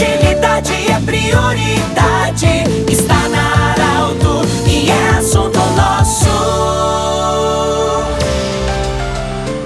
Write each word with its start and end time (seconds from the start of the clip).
Agilidade 0.00 0.72
é 0.90 1.00
prioridade. 1.04 1.79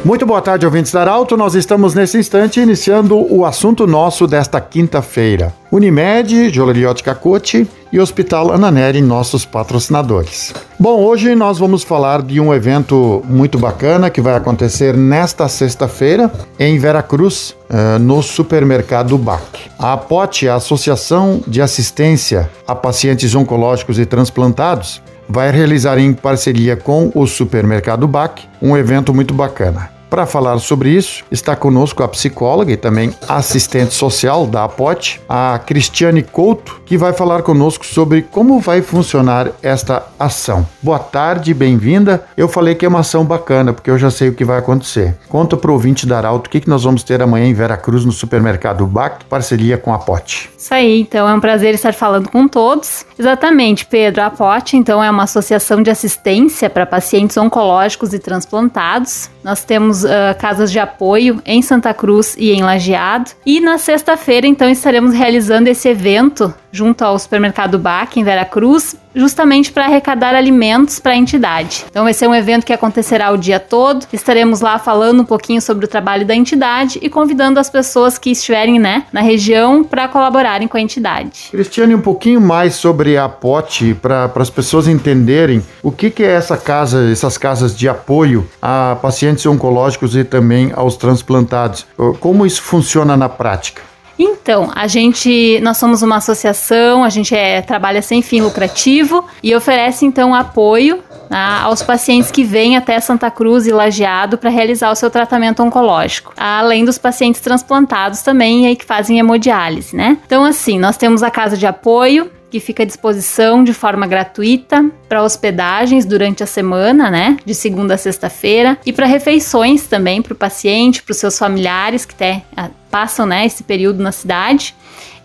Muito 0.05 0.27
boa 0.27 0.43
tarde, 0.43 0.67
ouvintes 0.67 0.93
da 0.93 1.01
Arauto. 1.01 1.35
Nós 1.35 1.55
estamos 1.55 1.95
nesse 1.95 2.19
instante 2.19 2.61
iniciando 2.61 3.17
o 3.35 3.43
assunto 3.47 3.87
nosso 3.87 4.27
desta 4.27 4.61
quinta-feira. 4.61 5.51
Unimed, 5.73 6.51
Joleriot 6.51 7.03
Cacote 7.03 7.67
e 7.91 7.99
Hospital 7.99 8.53
Ananeri, 8.53 9.01
nossos 9.01 9.47
patrocinadores. 9.47 10.53
Bom, 10.79 11.03
hoje 11.03 11.35
nós 11.35 11.57
vamos 11.57 11.83
falar 11.83 12.21
de 12.21 12.39
um 12.39 12.53
evento 12.53 13.23
muito 13.25 13.59
bacana 13.59 14.11
que 14.11 14.21
vai 14.21 14.35
acontecer 14.35 14.95
nesta 14.95 15.49
sexta-feira 15.49 16.31
em 16.61 16.79
Veracruz, 16.79 17.57
eh, 17.71 17.99
no 17.99 18.23
supermercado 18.23 19.17
BAC. 19.17 19.71
A 19.79 19.95
APOT, 19.95 20.47
a 20.51 20.57
Associação 20.57 21.43
de 21.49 21.63
Assistência 21.63 22.51
a 22.69 22.75
Pacientes 22.75 23.35
Oncológicos 23.35 23.99
e 23.99 24.05
Transplantados, 24.05 25.01
vai 25.27 25.51
realizar 25.51 25.99
em 25.99 26.13
parceria 26.13 26.77
com 26.77 27.11
o 27.15 27.27
supermercado 27.27 28.07
BAC 28.07 28.43
um 28.61 28.77
evento 28.77 29.15
muito 29.15 29.33
bacana. 29.33 29.94
Para 30.15 30.27
falar 30.27 30.61
sobre 30.61 30.91
isso, 30.91 31.25
está 31.29 31.57
conosco 31.57 32.01
a 32.01 32.07
psicóloga 32.07 32.71
e 32.71 32.77
também 32.77 33.13
assistente 33.27 33.95
social 33.95 34.47
da 34.47 34.63
APOT, 34.63 35.21
a 35.29 35.59
Cristiane 35.59 36.23
Couto, 36.23 36.81
que 36.87 36.97
vai 36.97 37.13
falar 37.13 37.43
conosco 37.43 37.85
sobre 37.85 38.23
como 38.23 38.61
vai 38.61 38.81
funcionar 38.81 39.49
esta 39.61 40.07
ação. 40.17 40.65
Boa 40.81 41.01
tarde, 41.01 41.53
bem-vinda. 41.53 42.25
Eu 42.37 42.47
falei 42.47 42.77
que 42.77 42.87
é 42.87 42.89
uma 42.89 43.01
ação 43.01 43.25
bacana, 43.25 43.73
porque 43.73 43.91
eu 43.91 43.99
já 43.99 44.09
sei 44.09 44.29
o 44.29 44.35
que 44.35 44.45
vai 44.45 44.61
acontecer. 44.61 45.17
Conta 45.29 45.57
para 45.57 45.73
o 45.73 45.75
ouvinte 45.75 46.07
da 46.07 46.17
Arauto 46.17 46.47
o 46.47 46.51
que, 46.51 46.61
que 46.61 46.71
nós 46.71 46.85
vamos 46.85 47.03
ter 47.03 47.21
amanhã 47.21 47.47
em 47.47 47.53
Veracruz, 47.53 48.05
no 48.05 48.13
supermercado 48.13 48.87
BAC, 48.87 49.25
parceria 49.25 49.77
com 49.77 49.93
a 49.93 49.97
APOT. 49.97 50.49
Isso 50.57 50.73
aí, 50.73 51.01
então 51.01 51.29
é 51.29 51.35
um 51.35 51.41
prazer 51.41 51.75
estar 51.75 51.93
falando 51.93 52.31
com 52.31 52.47
todos. 52.47 53.05
Exatamente, 53.19 53.85
Pedro. 53.85 54.23
A 54.23 54.27
APOT, 54.27 54.77
então, 54.77 55.03
é 55.03 55.11
uma 55.11 55.25
associação 55.25 55.83
de 55.83 55.91
assistência 55.91 56.71
para 56.71 56.87
pacientes 56.87 57.37
oncológicos 57.37 58.15
e 58.15 58.19
transplantados. 58.21 59.29
Nós 59.43 59.63
temos 59.63 60.04
uh, 60.05 60.39
casas 60.39 60.71
de 60.71 60.79
apoio 60.79 61.43
em 61.45 61.63
Santa 61.63 61.93
Cruz 61.93 62.37
e 62.39 62.53
em 62.53 62.63
Lajeado. 62.63 63.31
E 63.45 63.61
na 63.61 63.79
sexta-feira, 63.79 64.47
então, 64.47 64.69
estaremos 64.69 65.15
realizando 65.15 65.69
esse 65.69 65.89
evento 65.89 66.55
junto 66.75 67.03
ao 67.03 67.17
supermercado 67.17 67.79
BAC 67.79 68.19
em 68.19 68.25
Veracruz, 68.25 68.97
justamente 69.15 69.71
para 69.71 69.85
arrecadar 69.85 70.35
alimentos 70.35 70.99
para 70.99 71.13
a 71.13 71.17
entidade. 71.17 71.85
Então 71.89 72.03
vai 72.03 72.13
ser 72.13 72.27
um 72.27 72.35
evento 72.35 72.67
que 72.67 72.73
acontecerá 72.73 73.31
o 73.31 73.39
dia 73.39 73.61
todo. 73.61 74.05
Estaremos 74.13 74.61
lá 74.61 74.77
falando 74.77 75.21
um 75.21 75.25
pouquinho 75.25 75.63
sobre 75.63 75.85
o 75.85 75.89
trabalho 75.89 76.27
da 76.27 76.35
entidade 76.35 76.99
e 77.01 77.09
convidando 77.09 77.61
as 77.61 77.71
pessoas 77.71 78.19
que 78.19 78.31
estiverem, 78.31 78.81
né, 78.81 79.05
na 79.13 79.21
região 79.21 79.85
para 79.85 80.09
colaborarem 80.09 80.67
com 80.67 80.77
a 80.77 80.81
entidade. 80.81 81.49
Cristiane, 81.53 81.95
um 81.95 82.01
pouquinho 82.01 82.41
mais 82.41 82.75
sobre 82.75 83.17
a 83.17 83.29
POT 83.29 83.95
para 83.95 84.33
as 84.35 84.51
pessoas 84.51 84.89
entenderem 84.89 85.63
o 85.81 85.93
que, 85.93 86.11
que 86.11 86.25
é 86.25 86.33
essa 86.33 86.57
casa, 86.57 87.09
essas 87.09 87.39
casas 87.39 87.77
de 87.77 87.89
apoio 87.89 88.49
a 88.61 88.97
pacientes 89.01 89.47
oncológicos 89.47 90.17
e 90.17 90.25
também 90.25 90.73
aos 90.75 90.97
transplantados. 90.97 91.87
Como 92.19 92.45
isso 92.45 92.63
funciona 92.63 93.17
na 93.17 93.29
prática? 93.29 93.94
Então, 94.19 94.71
a 94.75 94.87
gente, 94.87 95.61
nós 95.61 95.77
somos 95.77 96.03
uma 96.03 96.17
associação, 96.17 97.05
a 97.05 97.09
gente 97.09 97.35
é, 97.35 97.61
trabalha 97.61 98.01
sem 98.01 98.23
fim 98.23 98.41
lucrativo 98.41 99.25
e 99.43 99.55
oferece 99.55 100.07
então 100.07 100.35
apoio 100.35 101.03
né, 101.29 101.39
aos 101.63 101.83
pacientes 101.83 102.31
que 102.31 102.45
vêm 102.45 102.77
até 102.77 102.99
Santa 103.01 103.31
Cruz 103.31 103.67
e 103.67 103.73
Lajeado 103.73 104.39
para 104.39 104.51
realizar 104.51 104.91
o 104.91 104.95
seu 104.95 105.11
tratamento 105.11 105.63
oncológico, 105.63 106.33
além 106.37 106.85
dos 106.85 106.99
pacientes 106.99 107.41
transplantados 107.41 108.23
também 108.23 108.71
e 108.71 108.77
que 108.77 108.85
fazem 108.85 109.19
hemodiálise, 109.19 109.97
né? 109.97 110.19
Então, 110.27 110.45
assim, 110.45 110.79
nós 110.79 110.97
temos 110.97 111.23
a 111.23 111.31
casa 111.31 111.57
de 111.57 111.67
apoio 111.67 112.31
que 112.55 112.61
fica 112.61 112.85
à 112.85 112.87
disposição 112.87 113.65
de 113.65 113.75
forma 113.75 114.07
gratuita 114.07 114.89
para 115.09 115.25
hospedagens 115.25 116.05
durante 116.05 116.41
a 116.45 116.47
semana, 116.47 117.11
né, 117.11 117.37
de 117.45 117.53
segunda 117.53 117.95
a 117.95 117.99
sexta-feira, 117.99 118.79
e 118.87 118.93
para 118.93 119.07
refeições 119.07 119.89
também 119.89 120.23
para 120.23 120.35
o 120.35 120.37
paciente, 120.37 121.03
para 121.03 121.11
os 121.11 121.17
seus 121.17 121.37
familiares 121.37 122.05
que 122.05 122.15
até 122.15 122.43
passam, 122.89 123.27
né, 123.27 123.45
esse 123.45 123.65
período 123.65 124.01
na 124.01 124.13
cidade. 124.13 124.73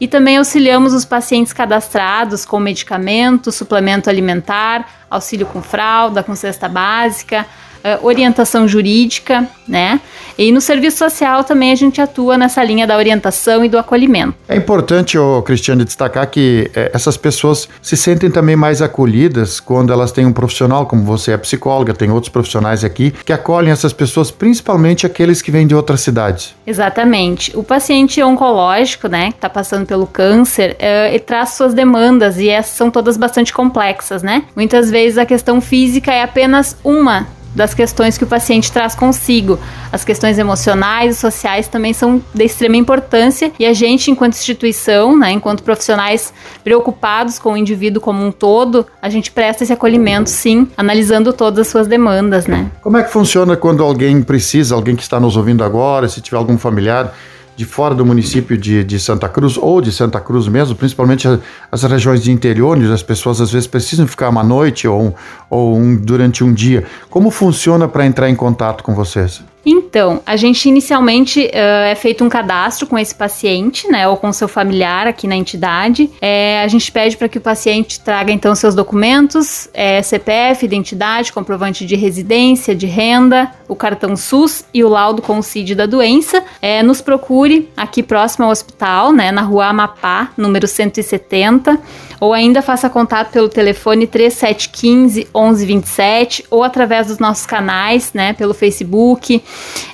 E 0.01 0.07
também 0.07 0.38
auxiliamos 0.38 0.91
os 0.91 1.06
pacientes 1.06 1.53
cadastrados 1.53 2.45
com 2.45 2.59
medicamento, 2.59 3.51
suplemento 3.51 4.09
alimentar, 4.09 4.90
auxílio 5.07 5.46
com 5.46 5.61
fralda, 5.61 6.23
com 6.23 6.34
cesta 6.34 6.67
básica, 6.67 7.46
uh, 7.84 8.06
orientação 8.06 8.67
jurídica, 8.67 9.47
né? 9.67 10.00
E 10.38 10.53
no 10.53 10.62
serviço 10.62 10.97
social 10.97 11.44
também 11.44 11.69
a 11.72 11.75
gente 11.75 12.00
atua 12.00 12.38
nessa 12.38 12.63
linha 12.63 12.88
da 12.88 12.95
orientação 12.95 13.63
e 13.66 13.67
do 13.67 13.78
acolhimento. 13.78 14.34
É 14.47 14.56
importante, 14.56 15.17
oh, 15.17 15.41
Cristiane, 15.41 15.84
destacar 15.84 16.25
que 16.28 16.72
eh, 16.73 16.91
essas 16.94 17.17
pessoas 17.17 17.67
se 17.81 17.97
sentem 17.97 18.31
também 18.31 18.56
mais 18.56 18.81
acolhidas 18.81 19.59
quando 19.59 19.91
elas 19.91 20.13
têm 20.13 20.25
um 20.25 20.31
profissional, 20.31 20.85
como 20.85 21.03
você 21.03 21.34
é 21.34 21.38
psicóloga, 21.38 21.94
tem 21.94 22.09
outros 22.09 22.31
profissionais 22.31 22.85
aqui, 22.85 23.12
que 23.12 23.34
acolhem 23.34 23.69
essas 23.69 23.91
pessoas, 23.91 24.31
principalmente 24.31 25.06
aqueles 25.06 25.41
que 25.41 25.51
vêm 25.51 25.67
de 25.67 25.75
outras 25.75 26.00
cidades. 26.00 26.56
Exatamente. 26.66 27.51
O 27.53 27.61
paciente 27.61 28.23
oncológico, 28.23 29.09
né, 29.09 29.31
que 29.31 29.38
está 29.38 29.50
passando 29.50 29.85
pelo 29.85 30.07
câncer, 30.07 30.78
eh, 30.79 31.09
ele 31.09 31.19
traz 31.19 31.50
suas 31.50 31.73
demandas 31.73 32.38
e 32.38 32.47
essas 32.47 32.78
são 32.78 32.90
todas 32.90 33.17
bastante 33.17 33.53
complexas, 33.53 34.23
né? 34.23 34.44
Muitas 34.56 34.90
vezes 34.90 35.17
a 35.17 35.25
questão 35.25 35.59
física 35.59 36.13
é 36.13 36.23
apenas 36.23 36.78
uma 36.81 37.28
das 37.55 37.73
questões 37.73 38.17
que 38.17 38.23
o 38.23 38.27
paciente 38.27 38.71
traz 38.71 38.95
consigo. 38.95 39.59
As 39.91 40.03
questões 40.03 40.37
emocionais 40.37 41.15
e 41.15 41.19
sociais 41.19 41.67
também 41.67 41.93
são 41.93 42.21
de 42.33 42.43
extrema 42.43 42.77
importância 42.77 43.51
e 43.59 43.65
a 43.65 43.73
gente, 43.73 44.11
enquanto 44.11 44.33
instituição, 44.33 45.17
né, 45.17 45.31
enquanto 45.31 45.63
profissionais 45.63 46.33
preocupados 46.63 47.39
com 47.39 47.53
o 47.53 47.57
indivíduo 47.57 48.01
como 48.01 48.25
um 48.25 48.31
todo, 48.31 48.85
a 49.01 49.09
gente 49.09 49.31
presta 49.31 49.63
esse 49.63 49.73
acolhimento, 49.73 50.29
sim, 50.29 50.67
analisando 50.77 51.33
todas 51.33 51.59
as 51.59 51.67
suas 51.67 51.87
demandas, 51.87 52.47
né? 52.47 52.71
Como 52.81 52.97
é 52.97 53.03
que 53.03 53.11
funciona 53.11 53.55
quando 53.55 53.83
alguém 53.83 54.21
precisa, 54.21 54.75
alguém 54.75 54.95
que 54.95 55.03
está 55.03 55.19
nos 55.19 55.35
ouvindo 55.35 55.63
agora, 55.63 56.07
se 56.07 56.21
tiver 56.21 56.37
algum 56.37 56.57
familiar 56.57 57.13
de 57.59 57.66
fora 57.66 57.94
do 57.94 58.06
município 58.06 58.58
de, 58.58 58.86
de 58.86 58.97
Santa 58.97 59.28
Cruz 59.28 59.58
ou 59.58 59.81
de 59.81 59.92
Santa 59.92 60.22
Cruz 60.22 60.47
mesmo, 60.47 60.78
principalmente 60.78 61.28
as, 61.70 61.84
regiões 61.84 62.24
de 62.24 62.31
interior, 62.31 62.78
onde 62.78 62.90
as 62.90 63.03
pessoas 63.03 63.42
às 63.42 63.52
vezes 63.52 63.68
precisam 63.68 64.08
ficar 64.08 64.30
uma 64.30 64.42
noite 64.42 64.88
ou, 64.88 65.14
ou 65.50 65.75
um, 65.75 65.94
durante 65.94 66.42
um 66.42 66.53
dia. 66.53 66.86
Como 67.09 67.30
funciona 67.30 67.86
para 67.86 68.06
entrar 68.06 68.30
em 68.30 68.36
contato 68.36 68.81
com 68.81 68.96
vocês? 68.96 69.44
Então, 69.66 70.22
a 70.25 70.36
gente 70.36 70.68
inicialmente 70.70 71.42
uh, 71.42 71.86
é 71.86 71.96
feito 71.96 72.24
um 72.24 72.30
cadastro 72.30 72.88
com 72.88 72.97
esse 72.97 73.14
paciente, 73.14 73.88
né, 73.90 74.08
ou 74.08 74.16
com 74.16 74.31
seu 74.31 74.47
familiar 74.47 75.08
aqui 75.08 75.28
na 75.28 75.36
entidade. 75.36 76.09
É, 76.22 76.62
a 76.64 76.68
gente 76.68 76.92
pede 76.92 77.18
para 77.18 77.28
que 77.28 77.38
o 77.38 77.42
paciente 77.42 78.00
traga 78.00 78.31
então 78.31 78.56
seus 78.56 78.74
documentos, 78.74 79.68
é, 79.74 80.02
CPF, 80.02 80.66
identidade, 80.66 81.34
comprovante 81.34 81.86
de 81.86 81.96
residência, 81.96 82.74
de 82.74 82.86
renda, 82.86 83.52
o 83.68 83.75
cartão 83.75 84.16
SUS 84.16 84.66
e 84.74 84.84
o 84.84 84.90
laudo 84.90 85.22
com 85.22 85.40
o 85.40 85.44
CID 85.44 85.76
da 85.76 85.86
doença. 85.86 86.44
É, 86.62 86.81
nos 86.81 87.02
procure 87.02 87.70
aqui 87.76 88.02
próximo 88.02 88.46
ao 88.46 88.52
hospital, 88.52 89.12
né, 89.12 89.31
na 89.31 89.41
rua 89.41 89.68
Amapá, 89.68 90.31
número 90.38 90.68
170 90.68 91.80
ou 92.20 92.34
ainda 92.34 92.62
faça 92.62 92.90
contato 92.90 93.31
pelo 93.31 93.47
telefone 93.47 94.06
3715 94.06 95.28
1127 95.34 96.46
ou 96.50 96.64
através 96.64 97.08
dos 97.08 97.18
nossos 97.18 97.46
canais, 97.46 98.12
né, 98.14 98.34
pelo 98.34 98.53
Facebook, 98.53 99.41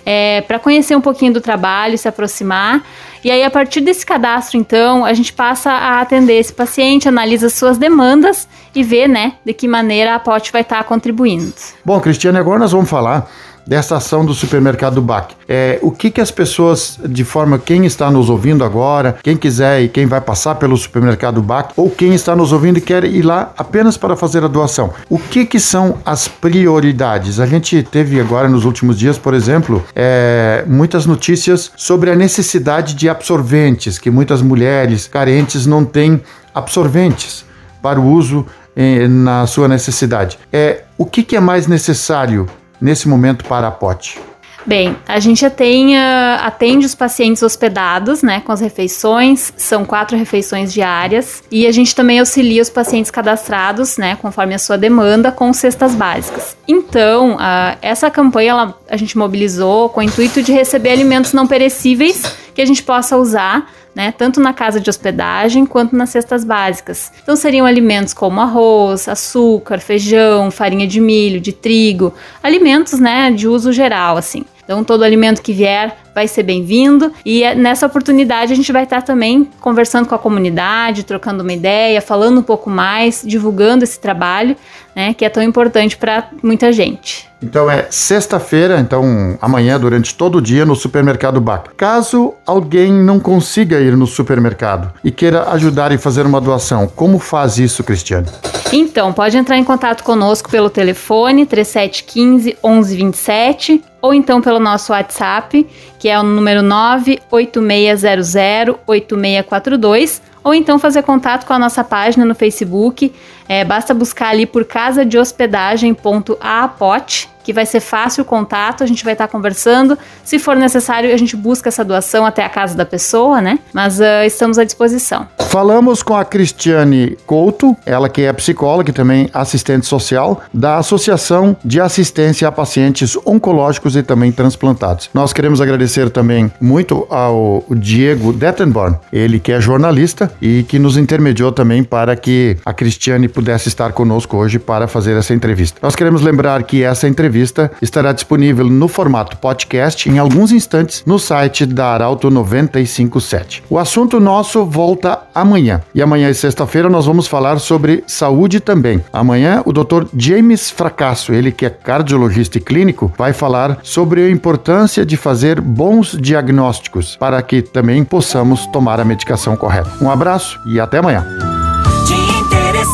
é, 0.05 0.41
para 0.41 0.59
conhecer 0.59 0.95
um 0.95 1.01
pouquinho 1.01 1.33
do 1.33 1.41
trabalho, 1.41 1.97
se 1.97 2.07
aproximar. 2.07 2.83
E 3.23 3.31
aí, 3.31 3.43
a 3.43 3.49
partir 3.49 3.81
desse 3.81 4.05
cadastro, 4.05 4.57
então, 4.57 5.03
a 5.03 5.13
gente 5.13 5.33
passa 5.33 5.71
a 5.71 5.99
atender 5.99 6.37
esse 6.37 6.53
paciente, 6.53 7.07
analisa 7.07 7.49
suas 7.49 7.75
demandas 7.77 8.47
e 8.75 8.83
vê, 8.83 9.07
né, 9.07 9.33
de 9.43 9.51
que 9.51 9.67
maneira 9.67 10.13
a 10.13 10.19
POT 10.19 10.51
vai 10.51 10.61
estar 10.61 10.77
tá 10.77 10.83
contribuindo. 10.83 11.51
Bom, 11.83 11.99
Cristiane, 11.99 12.37
agora 12.37 12.59
nós 12.59 12.71
vamos 12.71 12.89
falar 12.89 13.27
dessa 13.65 13.97
ação 13.97 14.25
do 14.25 14.33
supermercado 14.33 15.01
BAC. 15.01 15.33
É, 15.47 15.79
o 15.81 15.91
que, 15.91 16.11
que 16.11 16.21
as 16.21 16.31
pessoas, 16.31 16.99
de 17.07 17.23
forma, 17.23 17.57
quem 17.57 17.85
está 17.85 18.11
nos 18.11 18.29
ouvindo 18.29 18.63
agora, 18.63 19.17
quem 19.23 19.35
quiser 19.35 19.81
e 19.81 19.89
quem 19.89 20.05
vai 20.05 20.21
passar 20.21 20.55
pelo 20.55 20.77
supermercado 20.77 21.41
BAC, 21.41 21.73
ou 21.75 21.89
quem 21.89 22.13
está 22.13 22.35
nos 22.35 22.51
ouvindo 22.51 22.77
e 22.77 22.81
quer 22.81 23.03
ir 23.03 23.23
lá 23.23 23.53
apenas 23.57 23.97
para 23.97 24.15
fazer 24.15 24.43
a 24.43 24.47
doação, 24.47 24.93
o 25.09 25.17
que, 25.17 25.45
que 25.45 25.59
são 25.59 25.97
as 26.05 26.27
prioridades? 26.27 27.39
A 27.39 27.45
gente 27.45 27.81
teve 27.83 28.19
agora 28.19 28.47
nos 28.47 28.65
últimos 28.65 28.97
dias, 28.97 29.17
por 29.17 29.33
exemplo, 29.33 29.83
é, 29.95 30.63
muitas 30.67 31.05
notícias 31.05 31.71
sobre 31.75 32.11
a 32.11 32.15
necessidade 32.15 32.93
de 32.93 33.09
absorventes, 33.09 33.97
que 33.97 34.09
muitas 34.09 34.41
mulheres 34.41 35.07
carentes 35.07 35.65
não 35.65 35.83
têm 35.83 36.21
absorventes 36.53 37.45
para 37.81 37.99
o 37.99 38.11
uso 38.11 38.45
eh, 38.75 39.07
na 39.07 39.45
sua 39.47 39.67
necessidade. 39.67 40.39
É, 40.51 40.83
o 40.97 41.05
que, 41.05 41.23
que 41.23 41.35
é 41.35 41.39
mais 41.39 41.67
necessário 41.67 42.47
nesse 42.79 43.07
momento 43.07 43.45
para 43.45 43.67
a 43.67 43.71
POT? 43.71 44.19
Bem, 44.65 44.97
a 45.07 45.19
gente 45.19 45.47
tem, 45.51 45.95
uh, 45.95 46.41
atende 46.41 46.87
os 46.87 46.95
pacientes 46.95 47.43
hospedados, 47.43 48.23
né, 48.23 48.41
com 48.43 48.51
as 48.51 48.59
refeições, 48.59 49.53
são 49.55 49.85
quatro 49.85 50.17
refeições 50.17 50.73
diárias, 50.73 51.43
e 51.51 51.67
a 51.67 51.71
gente 51.71 51.93
também 51.93 52.19
auxilia 52.19 52.63
os 52.63 52.69
pacientes 52.69 53.11
cadastrados, 53.11 53.95
né, 53.97 54.17
conforme 54.19 54.55
a 54.55 54.59
sua 54.59 54.75
demanda, 54.75 55.31
com 55.31 55.53
cestas 55.53 55.93
básicas. 55.93 56.57
Então, 56.67 57.35
uh, 57.35 57.77
essa 57.79 58.09
campanha 58.09 58.49
ela, 58.49 58.79
a 58.89 58.97
gente 58.97 59.15
mobilizou 59.15 59.87
com 59.89 59.99
o 59.99 60.03
intuito 60.03 60.41
de 60.41 60.51
receber 60.51 60.89
alimentos 60.89 61.31
não 61.31 61.45
perecíveis 61.45 62.23
que 62.55 62.61
a 62.61 62.65
gente 62.65 62.81
possa 62.81 63.17
usar 63.17 63.69
né, 63.93 64.11
tanto 64.11 64.39
na 64.39 64.53
casa 64.53 64.79
de 64.79 64.89
hospedagem 64.89 65.65
quanto 65.65 65.95
nas 65.95 66.09
cestas 66.09 66.43
básicas. 66.43 67.11
Então 67.21 67.35
seriam 67.35 67.65
alimentos 67.65 68.13
como 68.13 68.41
arroz, 68.41 69.07
açúcar, 69.07 69.79
feijão, 69.79 70.49
farinha 70.49 70.87
de 70.87 70.99
milho, 70.99 71.39
de 71.39 71.51
trigo, 71.53 72.13
alimentos, 72.41 72.99
né, 72.99 73.29
de 73.31 73.47
uso 73.47 73.71
geral 73.71 74.17
assim. 74.17 74.43
Então 74.63 74.83
todo 74.83 75.03
alimento 75.03 75.41
que 75.41 75.53
vier 75.53 76.04
vai 76.15 76.29
ser 76.29 76.43
bem-vindo 76.43 77.11
e 77.25 77.43
é, 77.43 77.53
nessa 77.53 77.85
oportunidade 77.85 78.53
a 78.53 78.55
gente 78.55 78.71
vai 78.71 78.83
estar 78.83 79.01
também 79.01 79.49
conversando 79.59 80.07
com 80.07 80.15
a 80.15 80.17
comunidade, 80.17 81.03
trocando 81.03 81.43
uma 81.43 81.51
ideia, 81.51 82.01
falando 82.01 82.39
um 82.39 82.43
pouco 82.43 82.69
mais, 82.69 83.21
divulgando 83.25 83.83
esse 83.83 83.99
trabalho, 83.99 84.55
né, 84.95 85.13
que 85.13 85.25
é 85.25 85.29
tão 85.29 85.43
importante 85.43 85.97
para 85.97 86.29
muita 86.41 86.71
gente. 86.71 87.29
Então 87.43 87.69
é 87.69 87.87
sexta-feira, 87.89 88.79
então 88.79 89.37
amanhã 89.41 89.77
durante 89.77 90.15
todo 90.15 90.37
o 90.37 90.41
dia 90.41 90.65
no 90.65 90.73
supermercado 90.73 91.41
BAC. 91.41 91.71
Caso 91.75 92.33
alguém 92.45 92.93
não 92.93 93.19
consiga 93.19 93.81
ir 93.81 93.97
no 93.97 94.07
supermercado 94.07 94.93
e 95.03 95.11
queira 95.11 95.49
ajudar 95.49 95.91
e 95.91 95.97
fazer 95.97 96.25
uma 96.25 96.39
doação, 96.39 96.87
como 96.87 97.19
faz 97.19 97.57
isso, 97.57 97.83
Cristiane? 97.83 98.27
Então, 98.73 99.13
pode 99.13 99.37
entrar 99.37 99.57
em 99.57 99.63
contato 99.63 100.03
conosco 100.03 100.49
pelo 100.49 100.69
telefone 100.69 101.45
3715 101.45 102.57
1127 102.63 103.83
ou 104.01 104.13
então 104.13 104.41
pelo 104.41 104.59
nosso 104.59 104.91
WhatsApp, 104.91 105.65
que 106.05 106.09
é 106.09 106.19
o 106.19 106.23
número 106.23 106.61
98600 106.61 108.75
8642 108.85 110.21
ou 110.43 110.53
então 110.53 110.77
fazer 110.77 111.01
contato 111.01 111.47
com 111.47 111.53
a 111.53 111.57
nossa 111.57 111.83
página 111.83 112.23
no 112.23 112.35
Facebook. 112.35 113.11
É, 113.47 113.63
basta 113.63 113.93
buscar 113.93 114.29
ali 114.29 114.45
por 114.45 114.65
casa 114.65 115.05
de 115.05 115.17
hospedagem.apote 115.17 117.29
que 117.45 117.53
vai 117.53 117.65
ser 117.65 117.79
fácil 117.79 118.23
o 118.23 118.25
contato, 118.25 118.83
a 118.83 118.87
gente 118.87 119.03
vai 119.03 119.13
estar 119.13 119.27
conversando. 119.27 119.97
Se 120.23 120.39
for 120.39 120.55
necessário, 120.55 121.13
a 121.13 121.17
gente 121.17 121.35
busca 121.35 121.69
essa 121.69 121.85
doação 121.85 122.25
até 122.25 122.43
a 122.43 122.49
casa 122.49 122.75
da 122.75 122.85
pessoa, 122.85 123.39
né? 123.39 123.59
Mas 123.71 123.99
uh, 123.99 124.25
estamos 124.25 124.57
à 124.57 124.63
disposição. 124.63 125.27
Falamos 125.49 126.01
com 126.01 126.15
a 126.15 126.25
Cristiane 126.25 127.15
Couto, 127.27 127.77
ela 127.85 128.09
que 128.09 128.23
é 128.23 128.33
psicóloga 128.33 128.89
e 128.89 128.93
também 128.93 129.29
assistente 129.31 129.85
social 129.85 130.41
da 130.51 130.77
Associação 130.77 131.55
de 131.63 131.79
Assistência 131.79 132.47
a 132.47 132.51
Pacientes 132.51 133.15
Oncológicos 133.25 133.95
e 133.95 134.01
também 134.01 134.31
Transplantados. 134.31 135.09
Nós 135.13 135.31
queremos 135.31 135.61
agradecer 135.61 136.09
também 136.09 136.51
muito 136.59 137.05
ao 137.11 137.63
Diego 137.69 138.33
Dettenborn, 138.33 138.97
ele 139.13 139.39
que 139.39 139.51
é 139.51 139.61
jornalista 139.61 140.31
e 140.41 140.63
que 140.63 140.79
nos 140.79 140.97
intermediou 140.97 141.51
também 141.51 141.83
para 141.83 142.15
que 142.15 142.57
a 142.65 142.73
Cristiane 142.73 143.27
pudesse 143.35 143.67
estar 143.67 143.91
conosco 143.91 144.37
hoje 144.37 144.57
para 144.57 144.87
fazer 144.87 145.17
essa 145.17 145.33
entrevista. 145.33 145.77
Nós 145.81 145.95
queremos 145.95 146.21
lembrar 146.21 146.63
que 146.63 146.83
essa 146.83 147.07
entrevista 147.07 147.69
estará 147.81 148.13
disponível 148.13 148.65
no 148.65 148.87
formato 148.87 149.37
podcast 149.37 150.09
em 150.09 150.17
alguns 150.17 150.53
instantes 150.53 151.03
no 151.05 151.19
site 151.19 151.65
da 151.65 151.87
Arauto 151.87 152.31
957. 152.31 153.63
O 153.69 153.77
assunto 153.77 154.19
nosso 154.19 154.65
volta 154.65 155.19
amanhã. 155.35 155.81
E 155.93 156.01
amanhã, 156.01 156.33
sexta-feira, 156.33 156.89
nós 156.89 157.05
vamos 157.05 157.27
falar 157.27 157.59
sobre 157.59 158.03
saúde 158.07 158.61
também. 158.61 159.03
Amanhã, 159.11 159.61
o 159.65 159.73
Dr. 159.73 160.05
James 160.15 160.71
Fracasso, 160.71 161.33
ele 161.33 161.51
que 161.51 161.65
é 161.65 161.69
cardiologista 161.69 162.57
e 162.57 162.61
clínico, 162.61 163.11
vai 163.17 163.33
falar 163.33 163.79
sobre 163.83 164.21
a 164.21 164.29
importância 164.29 165.05
de 165.05 165.17
fazer 165.17 165.59
bons 165.59 166.17
diagnósticos 166.19 167.17
para 167.17 167.41
que 167.41 167.61
também 167.61 168.03
possamos 168.03 168.65
tomar 168.67 168.99
a 169.01 169.05
medicação 169.05 169.57
correta. 169.57 169.91
Um 170.01 170.09
abraço 170.09 170.57
e 170.65 170.79
até 170.79 170.99
amanhã. 170.99 171.25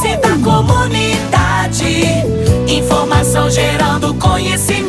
Interesse 0.02 0.18
da 0.18 0.36
comunidade. 0.44 1.86
Informação 2.68 3.52
gerando 3.52 4.14
conhecimento. 4.16 4.81